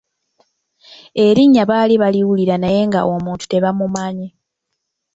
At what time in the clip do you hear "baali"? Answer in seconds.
1.71-1.95